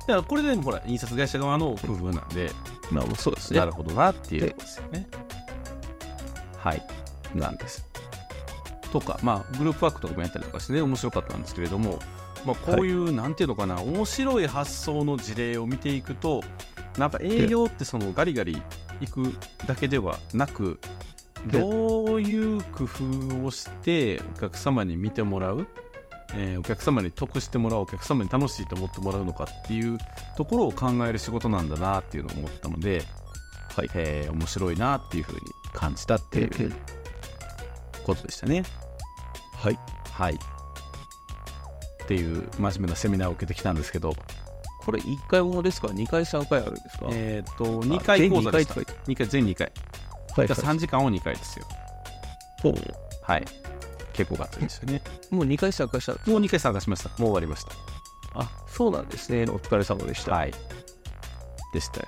[0.00, 2.50] だからこれでもほら、印刷会社側の工夫なんで、
[2.90, 3.58] まあ、そうですね。
[3.58, 5.06] なるほどなっていうとこですよね。
[6.56, 6.86] はい、
[7.34, 7.86] なんです。
[8.90, 11.98] とか、まあ、グループワークとかもやったりとかしてね、面白かったんですけれども、
[12.44, 16.42] まあ、こういう、なんていうのかな、面白い発想の事例を見ていくと、
[16.98, 18.60] なんか営業ってそのガリガリ
[19.00, 19.34] 行く
[19.66, 20.78] だけではなく、
[21.50, 25.66] どういう工夫をしてお客様に見てもらう、
[26.34, 29.98] えーお客様に得してもらうお客様に楽しいと思ってもらうのかっていう
[30.36, 33.02] ところを考える仕事なんだなっていうのを思ったので、
[33.76, 35.40] はいえー面白いなっていうふうに
[35.72, 36.72] 感じたっていう
[38.04, 38.64] ことでしたね。
[39.56, 39.78] はい。
[40.12, 40.38] はい。
[42.04, 44.14] っていう真面目なセミナーを受けてきたんですけど、
[44.84, 47.06] これ1回ものですか ?2 回、3回あるんですか？
[47.10, 48.74] えっ、と、2回講座でした。
[48.74, 49.72] 全2回、全2回。
[50.36, 51.66] はいだから3時間を2回ですよ。
[52.60, 52.74] ほ
[53.22, 53.44] はい。
[54.12, 55.00] 結構がっつりでしたね。
[55.30, 56.12] うもう2回参加した。
[56.12, 57.08] もう2回参加しました。
[57.10, 57.70] もう終わりました。
[58.40, 59.42] あ、そうなんですね。
[59.44, 60.32] お疲れ様でした。
[60.32, 60.54] はい。
[61.72, 62.06] でしたよ。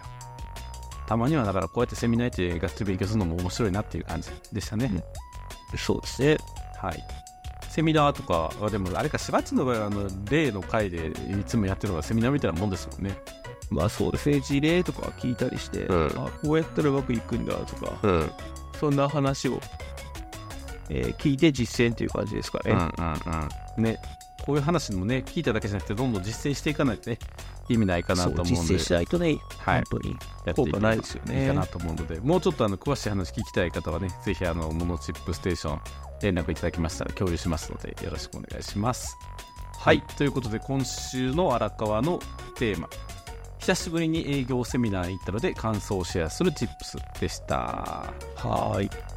[1.07, 5.05] たまにはだからこうやってセミナーやってがっつり勉強するのも面白いなっていう感じでしたね。
[5.79, 6.37] そうですね。
[6.83, 7.05] はい。
[7.77, 13.19] セミナーとかはでもあれか、しばっちの場合はあの例の回でいつもやってるのがセミナーみたいなもんですもんね。
[13.69, 14.41] まあそうですね。
[14.41, 18.31] 事例とか聞いたりして、うんあこうやったらうまくいくんだとか、うん。
[18.81, 19.61] そんな話を、
[20.89, 22.75] えー聞いて実践という感じですかね。
[23.77, 23.99] ね。
[24.47, 27.19] こういう話もね、聞いただけじゃなくて、どんどん実践していかないとね、
[27.69, 28.55] 意味ないかなと思うんで。
[28.55, 31.43] 実践しないとね、はい本当にやって効果ないですよね。
[31.43, 39.17] いいかなと思うので、もうちょっとあの詳しい話聞きたい方はね、ぜひあのモノチップステーション連絡いただきましたら共有しますので、よろしくお願いします。
[39.79, 42.21] はい、ということで今週の荒川の
[42.57, 42.89] テーマ
[43.59, 47.57] 久しぶりに営業セミナー行ったので感想をシェアするチップスでした
[48.37, 49.16] はーい。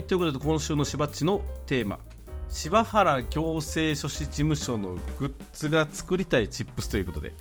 [0.00, 1.98] はいということで今週のしばっちのテーマ。
[2.48, 7.34] 柴原行政書士事務所のグッズが作りたいチップスということで。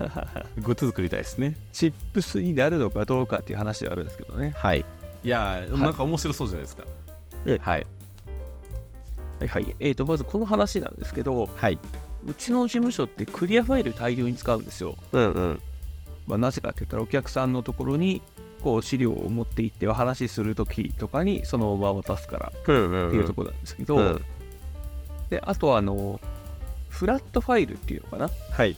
[0.56, 1.58] グッズ作りたいですね。
[1.70, 4.54] チップスになるのかどうかっていう話はあるんですけどね。
[4.56, 4.86] はい。
[5.22, 6.84] いやー、なんか面白そうじゃないですか。
[7.44, 7.58] え。
[7.60, 7.86] はい。
[9.40, 9.76] はいはい。
[9.78, 11.78] えーと、まずこの話なんですけど、はい。
[12.26, 14.96] うちの事務所ってクリアファイル大量に使うんですよ。
[15.12, 15.62] うんうん。
[16.26, 18.22] まあ、なぜかって言ったらお客さんのところに
[18.62, 24.24] こう資料を持って行ってお話しするときとかにそのまま渡すからうんうんっていうところなんですけど、うん
[25.30, 26.20] であとはあの
[26.88, 28.30] フラットファイルっていうのかな？
[28.50, 28.76] はい。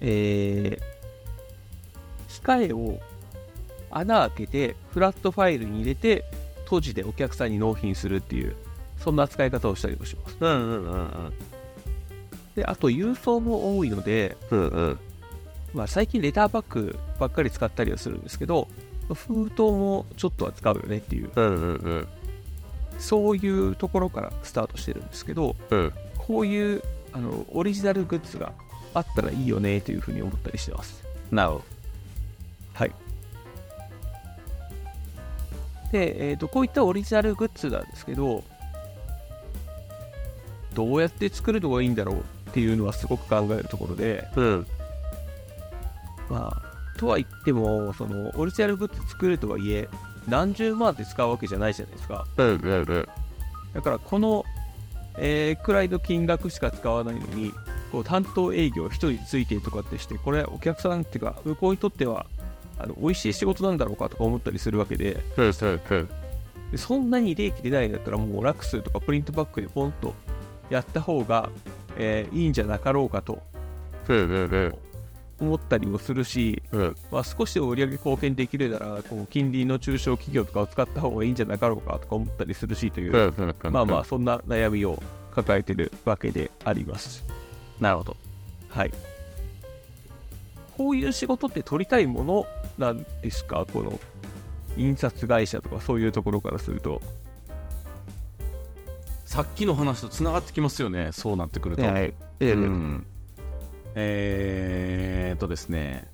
[0.00, 2.98] えー、機械を
[3.92, 6.24] 穴開けてフラットファイルに入れて
[6.64, 8.56] 閉じてお客さんに納品するっていう
[8.98, 10.36] そんな使い方をしたりもします。
[10.40, 11.32] うんうんうんうん。
[12.56, 14.98] であと郵送も多いので、うんうん
[15.76, 18.66] まあ、最近レターパックばっかり使ったりはするんですけど
[19.12, 21.30] 封筒もちょっとは使うよねっていう。
[21.36, 22.08] うんうんうん。
[22.98, 25.92] そういうところからスタートしてるんですけどうん。
[26.16, 28.52] こういうあのオリジナルグッズが
[28.94, 31.04] あったらいいよねというふうに思ったりしてます。
[31.30, 31.64] なるほど
[32.72, 32.92] はい。
[35.92, 38.42] で、えーと、こういったオリジナルグッズなんですけど、
[40.74, 44.66] どうやって作るのがいいんだろうっていうのはすごく考えるところで、うん
[46.28, 49.88] まあ、とは言っても、そのオリジナルグッズ作るとはいえ、
[50.28, 52.26] 何十万って使うわけじゃないじゃないですか。
[52.36, 53.08] うんうんうん。
[53.74, 54.44] だから、この、
[55.18, 57.52] えーくらいの金額しか使わないのに、
[57.92, 62.26] こう担当営業1人ついてとかってして、これ、お客さんっていうか、向こうにとっては、
[62.78, 66.08] あの美味しい仕事なんだろうかとか思ったりするわけで、うんうんうん。
[66.72, 70.14] でそんなに利益出ないんだったらもうラクスとかプリントバックでポンと
[70.68, 71.48] やった方が、
[71.96, 73.40] えーいいんじゃなかろうかと。
[74.08, 74.74] うんうんうん
[75.38, 83.34] 思ったりもするし、うんまあ、少しでも売り上げ貢献できるならこう近隣の中小企業とかを使った方がいいんじゃなかろうかとか思ったりするしという、
[83.70, 87.24] まあまあそんな悩みを抱えてるわけであります。
[87.80, 88.16] なるほど
[88.70, 88.92] はい。
[90.76, 92.46] こういう仕事って取りたいもの
[92.78, 93.66] なんですか？
[93.70, 94.00] この
[94.78, 97.02] 印刷会社とかそういうところからすると。
[99.26, 102.14] さっきの話とつながってきますよねそうなってくると、はい。
[102.40, 103.06] えうん
[103.96, 106.06] えーっとですね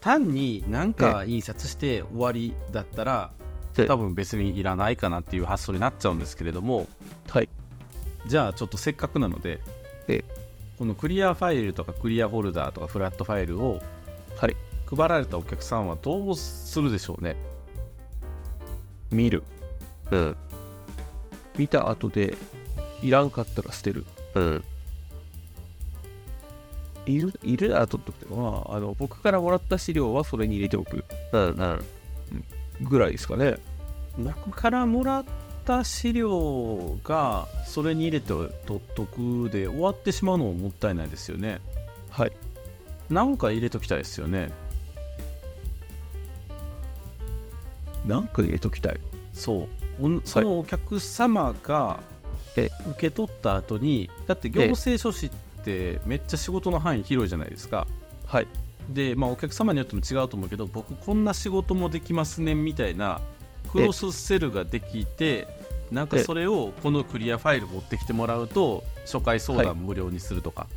[0.00, 3.30] 単に何か印刷して終わりだったら
[3.78, 6.86] ええ多分別にいらないかなっていう発想になっちゃうんですけれども
[7.28, 7.48] はい。
[8.26, 9.60] じゃあちょっとせっかくなので
[10.08, 10.24] え
[10.78, 13.80] このクリアファイルとかクリアフォルダーとかフラットファイルを
[14.36, 14.56] はい。
[14.94, 17.36] 配られたお客さんはどうするでしょうね
[19.10, 19.44] 見る。
[20.10, 20.36] うん
[21.56, 22.36] 見た後で、
[23.02, 24.06] いらんかったら捨てる。
[24.34, 24.64] うん
[27.06, 31.04] いる、いるなら取っとくて、まあ、あの、僕からもらった資料はそれに入れておく。
[31.32, 31.84] うんうん。
[32.82, 33.56] ぐらいですかね。
[34.18, 35.24] 僕からもらっ
[35.64, 41.60] た資料がそれに入れて取っとくで終わってしまうのももったいないですよね。
[42.10, 42.32] はい。
[43.08, 44.50] なんか入れときたいですよね。
[48.06, 49.00] なんか入れときたい。
[49.32, 49.68] そ
[50.00, 50.22] う。
[50.24, 52.00] そのお客様が
[52.56, 55.36] え受け取った後にだって行政書士って
[56.06, 57.86] めっちゃ仕事の範囲広いじゃないですか。
[58.26, 58.46] はい。
[58.88, 63.20] で、まあ、お客様によっても違うと思うけど僕こんな仕事もできますねみたいな
[63.70, 65.46] クロスセルができて
[65.92, 70.68] なんかそれをこのクリアファイル持ってきてもらうと初回相談無料にするとか、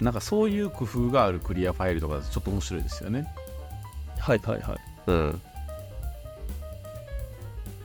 [0.00, 3.26] なんかそういう工夫があるクリアファイルとかだとちょっと面白いですよね。
[4.20, 4.78] はいはいはい。
[5.08, 5.40] うん。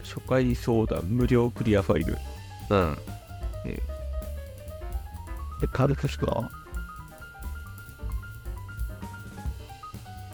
[0.03, 2.17] 初回相談無料クリアファイル。
[2.69, 2.97] うん
[5.61, 6.49] え、軽くですか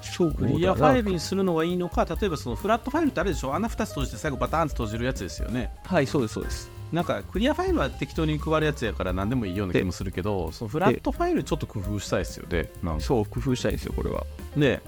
[0.01, 3.55] そうクリアファイルにするのがいいのか例えばそのフラットファイルってあるでしょ？
[3.55, 5.71] 穴2つ閉じて最後バターンと閉じるやつですよね。
[5.85, 6.69] はい、そうです、そうです。
[6.91, 12.69] なんかクリアファイルは適当に配るやつやから何でもいいような気もするけどそのフラットファイルちょっと工夫したいですよね。
[12.99, 14.25] そう、工夫したいんですよ、これは。
[14.57, 14.81] で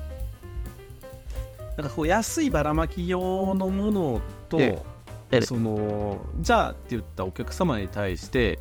[1.78, 4.82] なんかこう安いばらまき用のものとえ
[5.32, 5.42] え。
[5.44, 8.60] そのじゃあって言ったお客様に対して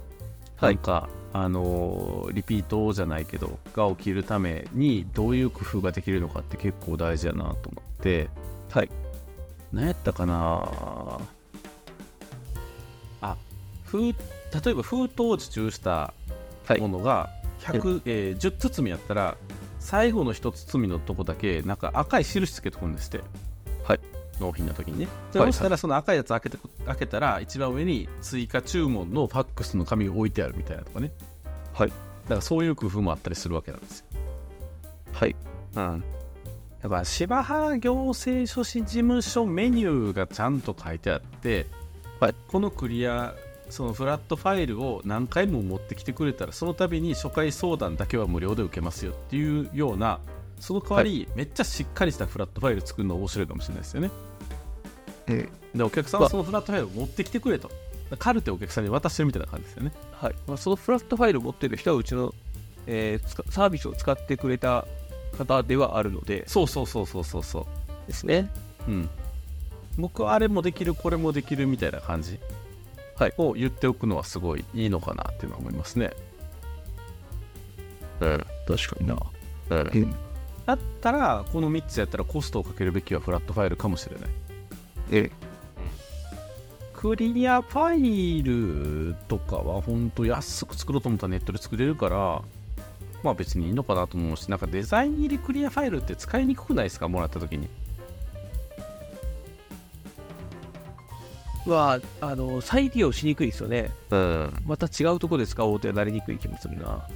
[0.57, 8.29] はないんか、あのリピートじゃないけどが起きるためにどういう工夫ができるのかって結構大事やなと思って。
[8.71, 8.91] はい。
[9.73, 11.21] 何やったかな。
[13.21, 13.37] あ
[13.85, 14.15] 封例
[14.73, 16.13] えば封筒を受注した
[16.67, 16.81] はい。
[16.81, 19.37] ものが100、えー10包みやったら
[19.79, 23.19] 最後の1包みのとこだけなんか赤い印つけとくんですって。
[23.19, 23.27] はい
[24.41, 25.09] 納品の時にね。
[25.33, 31.13] ではいそしたらその赤いやつ開けて開けたら一番上に追加注文のファックスの紙が置いてあるみたいなとかね。
[31.73, 31.89] はい。
[31.89, 34.07] だからそういう工夫もあったりするわけなんですよ。
[35.13, 35.37] はい。
[35.77, 36.05] うん。
[36.83, 41.67] やっぱ芝原行政書士事務所メニューがちゃんと書いてあって、
[42.19, 42.35] はい。
[42.49, 43.35] このクリア
[43.71, 50.21] そのフラットファイルを何回も持ってきてくれたらその度に初回相談だけは無料で受けますよっていうような
[50.59, 54.11] その代わり、めっちゃしっかりしたフラットファイル作るの面白いかもしれないですよね
[55.31, 57.71] えでお客さんはそのフラットファイルを持ってきてくれと。
[58.19, 59.93] カルテをお客さんに渡してるみたいな感じですよね。
[60.13, 60.35] はい。
[60.47, 62.35] まあ、そのフラットファイルを持ってる人はうちの、
[62.87, 64.87] えーサービスを使ってくれた
[65.39, 66.45] 方ではあるので。
[66.49, 67.67] そうそうそうそうそうそう。
[68.09, 68.51] ですね。
[68.89, 69.11] うん、
[69.97, 72.41] 僕はあれもできるこれもできるみたいな感じ、
[73.17, 73.35] はい。
[73.37, 76.11] を言っておくのはすごいいいのかなっていうのは思いますね。
[78.21, 79.17] うん確かにな、
[79.71, 80.15] うん、
[80.67, 84.29] だったらこの3つやったらコストをかけるべきはフラットファイルかもしれない。
[85.11, 85.31] え
[86.95, 92.43] クリアファイルとかは本当安く作ろうと思ったらネットで作れるから
[93.23, 97.09] まあ別にいいのかなと思うしなんかデザイン入りクリアファイルって使いにくくないですか？
[97.09, 97.69] もらった時に。
[101.67, 103.91] はあの再利用しにくいですよね。
[104.11, 104.53] うん。
[104.67, 107.07] また違うところで使おうとはなりにくい気もするな。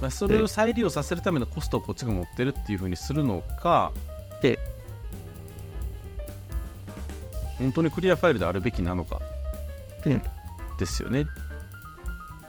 [0.00, 3.92] まあ、それを再利用させるためのコストをこっちが持ってるっていう風にするのか
[4.42, 4.58] で
[7.62, 9.20] 本当にクリアファイルであるべきなのか
[10.04, 10.22] うん。
[10.78, 11.26] ですよね。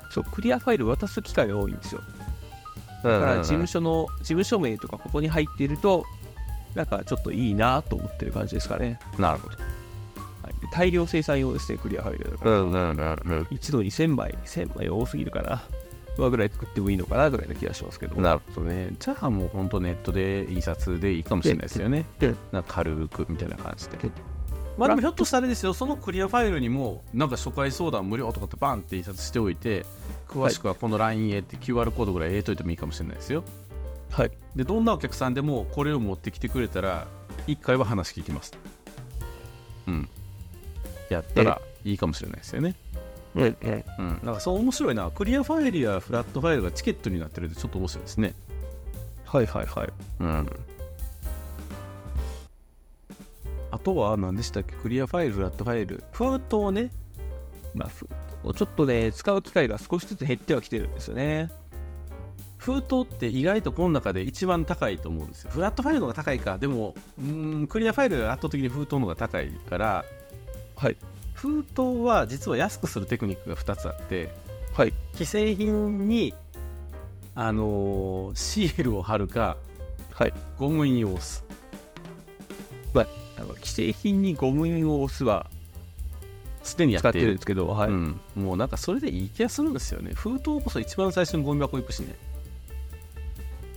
[0.09, 2.01] そうクリアファイル渡す機会が多いんですよ。
[3.03, 6.05] だから事務所の事務所名とかここに入っていると
[6.75, 9.57] なんかちょっといいなと思ってる感じですかね、なるほど。
[9.57, 15.63] はい、で大量生産用ですねクリアファイルだから、一度に1000枚1000枚多すぎるかな。
[16.17, 18.21] まあぐらい作ってもいいのかなぐらいの気がしますけど。
[18.21, 18.89] なるほどね。
[18.99, 22.05] じゃあもう本当ネットで印刷でいいかもしれないですよね。
[22.51, 23.97] なんか軽くみたいな感じで。
[23.97, 24.11] で
[24.77, 29.85] まあでもひょっとしたらですよそのクリアファイルにもなんか初回相談無料とかってバンって印刷しておいて
[30.27, 33.43] 詳しくはこの LINE へって QR コードぐらい入れといてもいいかもしれないですよ。
[34.09, 34.31] はい。
[34.55, 37.07] でどんなお客さんでもこれを持ってきてくれたら
[37.47, 38.53] 1回は話聞きます。
[39.87, 40.09] うん。
[41.09, 42.75] やったらいいかもしれないですよね。
[43.35, 43.85] ええ。
[43.99, 44.19] うん。
[44.23, 45.09] なんかそう面白いな。
[45.11, 48.33] クリアファイルやフラットファイルがチケットになってるってちょっと面白いですね。
[49.25, 49.89] はいはいはい。
[50.19, 50.49] うん
[53.83, 56.91] とは何でしたっけクリアファイルフラットファイル封筒ね
[57.73, 61.49] まあちょっとね使う機会が少しずつ減ってはきてるんですよね
[62.57, 70.05] 封筒って意外とこの中で一番高いと思うんですよフラットファイルの方が高いかでもうんクリアファイルが圧倒的に封筒の方が高いから
[70.75, 70.95] はい
[71.33, 74.33] 封筒は実は安くするテクニックが2つあって
[74.73, 76.33] はい既製品に
[77.35, 79.57] あのーシールを貼るか
[80.11, 81.43] はいゴム印を押す
[83.61, 85.47] 既製品にゴム印を押すは
[86.63, 87.89] すでにや使ってるるんですけど、はい。
[87.89, 90.11] うん、もうなんかそれでいい気がするんですよね。
[90.13, 92.15] 封筒こそ一番最初にゴミ箱行くしね、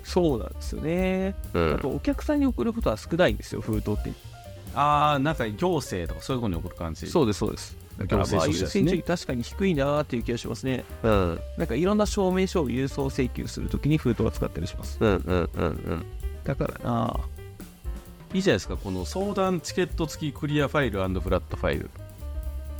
[0.04, 4.12] そうなんですよね、うあとお客さんに送ることは少ないんですよ封筒って。
[4.74, 7.08] ああなんか行政とかそういうとこに送る感じ。
[7.08, 7.76] そうですそうです。
[7.98, 10.84] だからまあ確かに低いなーっていう気がしますね。
[11.02, 11.40] うん。
[11.56, 14.98] なんかいろんな証明書を郵送請求するときに封筒は使ったりします。
[15.00, 16.06] うんうんうんうん。
[16.44, 17.20] だからなあ
[18.34, 21.90] いいじゃないですかこの相談チケット付きクリアファイルフラットファイル。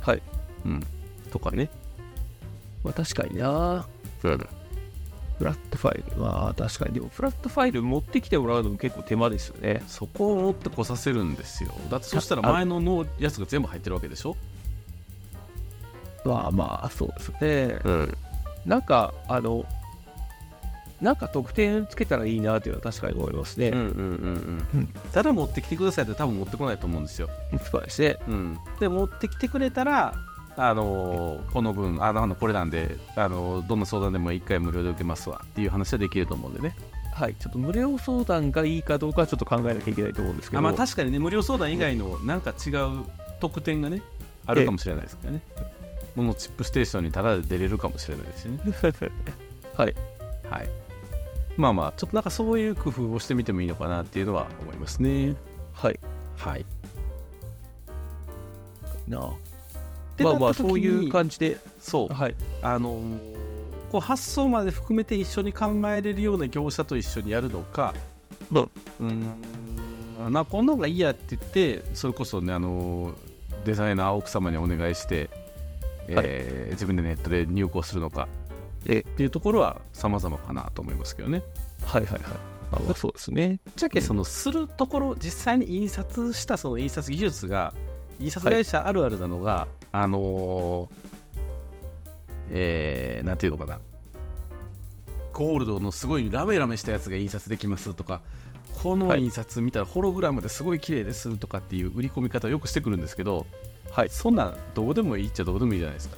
[0.01, 0.21] はい。
[0.65, 0.83] うん。
[1.31, 1.69] とかね。
[2.83, 3.85] まあ確かにな。
[4.23, 4.47] うん
[5.37, 6.17] フラットファイル。
[6.17, 6.95] まあ確かに。
[6.95, 9.83] でもフラットファイル持ってきてもらうのも結構手間ですよね。
[9.87, 11.71] そこを持ってこさせるんですよ。
[11.91, 14.35] だってそしたら前ののやつが全部入ってるわけでしょ？
[16.25, 17.79] まあまあそうですね。
[17.83, 18.17] うん。
[18.65, 19.63] なんかあの
[21.01, 24.87] なんか得点つけたらいいなっていうのは確かに思いますね、うんうんうんうん。
[25.13, 27.29] ただ持ってきてくださいって多分持ってこないと思うんですよ。
[27.71, 30.13] そうですねうん、で持ってきてくれたら、
[30.55, 36.75] あのーこの分あのこれなんで、あのーどんな相談でも1回無料で受けますわっていう話はできると思うんでね。
[37.13, 37.35] はい。
[37.35, 40.59] ちょっと無料相談がいいかどうかはちょっと考えなきゃいけないと思うんですけど。
[40.59, 43.05] あまあ確かにね無料相談以外のなんか違う
[43.39, 44.01] 特典がね
[44.47, 45.41] あるかもしれないですからね。
[46.15, 48.59] このチップステーションにタダで出れるかもしれないですしね。
[49.77, 49.95] はい。
[50.49, 50.86] はい
[51.57, 55.35] まあまあちょっとなんかそういう工夫をしてみてもいいのかなっていうのは思いますね。
[55.73, 55.99] はい。
[56.37, 56.65] はい。
[59.07, 59.29] なあ。
[60.17, 61.57] でまあまあそういう感じで。
[61.79, 62.13] そう。
[62.13, 62.35] はい。
[62.61, 63.37] あのー
[63.91, 67.93] こう発送まで含めて一緒に考えれるような業者と一緒にやるのか、
[68.51, 68.61] うん。
[68.63, 73.13] うーんなこんなのがいいやって言ってそれこそねあのー
[73.65, 75.29] デザイナー奥様にお願いして
[76.09, 78.27] えー自分でネットで入稿するのか
[78.85, 81.43] えっていうところは様々かなと思いますけどね。
[81.83, 82.21] はいはいはい。
[82.71, 83.59] あまあそうですね。
[83.65, 87.73] ぶっちゃけそのするところ実際に印刷したその印刷技術が
[88.19, 91.07] 印刷会社あるあるなのが、あのー
[92.49, 93.79] えー、なんていうのかな
[95.33, 98.21] ゴールドのすごいラメラメしたやつが印刷できますとか
[98.81, 103.45] このはい印刷見たらホログラムですごい綺麗ですとかっていう売り込み方をよくしてくるんですけど
[103.91, 104.09] はい。
[104.09, 106.17] そんなんどうでもいいっちゃどうでもいいじゃないですか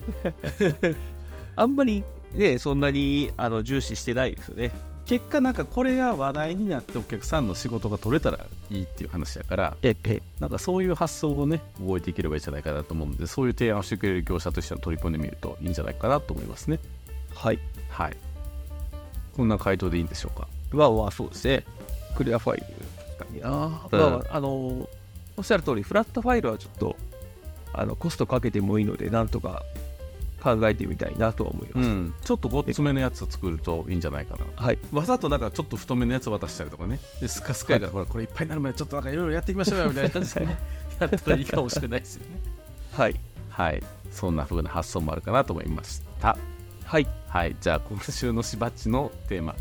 [1.55, 2.03] あんまり
[2.34, 4.71] ね、そんなにあの重視してないですよね。
[5.05, 16.77] 結果なんかこれが話題になってお客さんの仕事が取れたらいいっていう話だからええなんかそういう発想をね覚えていければいいんじゃないかなと思うのでそういう提案をしてくれる業者としては取り込んでみるといいんじゃないかなと思いますね
[17.34, 17.59] はい。
[17.89, 18.17] はい
[19.36, 20.47] こんな回答でいいんでしょうか？
[20.71, 21.63] まあまあそうですね。
[22.15, 22.63] クリアファイル
[23.19, 23.49] かにな。
[23.49, 24.49] まあまあ、あの、
[25.38, 26.95] おっしゃる通り、フラットファイルはちょっと、
[27.73, 29.63] あの、コストかけてもいいので、なんとか
[30.41, 31.87] 考えてみたいなとは思います。
[31.87, 32.13] うん。
[32.23, 34.45] ちょっとごっつめのやつを作るといいんじゃないかな。
[34.55, 34.79] はい。
[34.91, 36.99] わざとなんかちょっと太めのやつ渡したりとかね。
[37.21, 40.57] でスカスカやから、ほらこれいっぱいになるまでちょっとなんかいろいろやっていきましょうよみたいな感じでね。
[40.99, 42.41] やったらいいかもしれないですよね。
[42.93, 43.15] はい。
[43.49, 43.83] はい。
[44.11, 46.37] そんな風な発想もあるかなと思いました。
[46.85, 47.07] はい。
[47.27, 49.55] はい、じゃあ今週のしばっちのテーマ。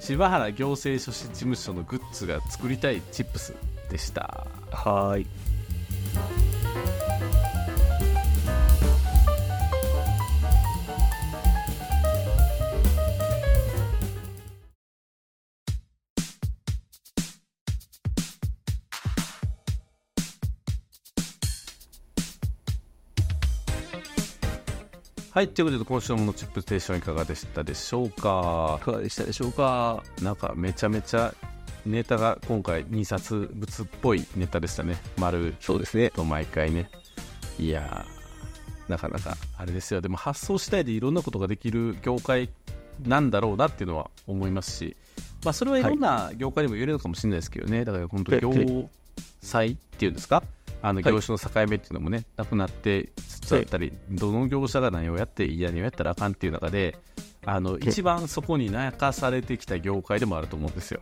[0.00, 3.54] 柴原行政書士事務所のグッズが作りたいチップス
[3.90, 4.46] でした。
[4.70, 6.45] はーい。
[25.36, 28.78] はいということで今週のチップステーションいかがでしたでしょうか？
[28.80, 30.02] いかがでしたでしょうか？
[30.22, 31.34] なんかめちゃめちゃ
[31.84, 34.96] ネタが今回印刷物っぽいネタでしたね。
[35.18, 36.08] 丸そうですね。
[36.08, 36.88] と毎回ね。
[37.58, 40.00] いやーなかなかあれですよ。
[40.00, 42.48] でも発想次第でいろんなことができる業界
[43.06, 44.96] なんだろうなっていうのは思いますし、
[45.44, 48.40] まあ、それはいろんな業界でも言えるのかもしれないですけどね、だから本当ええ。
[48.40, 48.88] 業
[49.42, 50.42] 際っていうんですか？
[50.86, 51.12] あのはい。
[51.12, 56.96] 業種の境目っていうのもね、なくなってつつあったり、どの業者が何をやっていいや何をやったらあかんっていう中で
[57.44, 61.00] あの一番そこに泣かされてきた業界でもあると思うんですよ。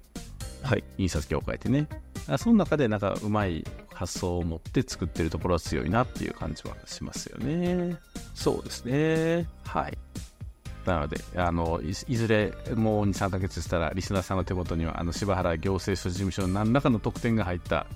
[0.62, 0.84] はい。
[0.96, 1.86] 印刷業界ってね。
[2.26, 3.62] あその中でなんかうまい
[3.92, 7.98] 発想を持って作ってるところは強いなっていう感じはしますよね。
[8.34, 9.46] そうですね。
[9.66, 9.98] はい
[10.84, 17.86] なのであのいいずれもう23ヶ月したらリスナーさんの手元にはあの柴原行政書事務所の何らかの特典が入った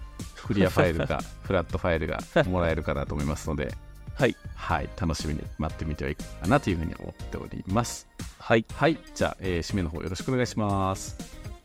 [0.46, 3.74] クリアファイルか フラットファイルがもらえるかなと思いますので
[4.14, 4.34] はい。
[4.56, 8.08] はい楽しみに待ってみてはいかがなというふうに思っております
[8.38, 8.64] はい。
[8.74, 11.16] はいじゃあ、えー締めの方よろしくお願いします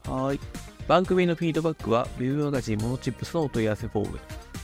[0.08, 0.40] はい。
[0.88, 4.20] 番組のフィードバックは、ウェブマガジン monotips のお問い合わせフォーム、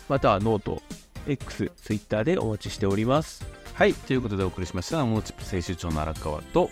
[0.10, 3.46] または note、X、Twitter でお待ちしております。
[3.80, 6.70] はいということでお送りしました monotips 編集長の荒川と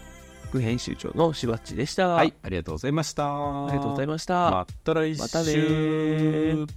[0.49, 2.09] 副編集長のしばっちでした。
[2.09, 3.27] はい、ありがとうございました。
[3.27, 4.51] ありがとうございました。
[4.51, 5.21] また来週。
[5.21, 6.67] またねー